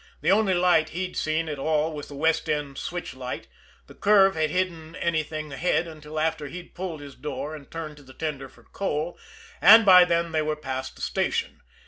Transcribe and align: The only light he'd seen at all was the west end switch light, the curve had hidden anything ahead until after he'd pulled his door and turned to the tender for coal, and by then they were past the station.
The 0.21 0.31
only 0.31 0.55
light 0.55 0.89
he'd 0.97 1.15
seen 1.15 1.47
at 1.47 1.59
all 1.59 1.93
was 1.93 2.07
the 2.07 2.15
west 2.15 2.49
end 2.49 2.79
switch 2.79 3.13
light, 3.13 3.45
the 3.85 3.93
curve 3.93 4.33
had 4.33 4.49
hidden 4.49 4.95
anything 4.95 5.53
ahead 5.53 5.87
until 5.87 6.19
after 6.19 6.47
he'd 6.47 6.73
pulled 6.73 7.01
his 7.01 7.13
door 7.13 7.55
and 7.55 7.69
turned 7.69 7.97
to 7.97 8.03
the 8.03 8.15
tender 8.15 8.49
for 8.49 8.63
coal, 8.63 9.15
and 9.61 9.85
by 9.85 10.03
then 10.03 10.31
they 10.31 10.41
were 10.41 10.55
past 10.55 10.95
the 10.95 11.03
station. 11.03 11.61